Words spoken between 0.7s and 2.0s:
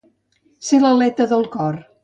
l'aleta del cor.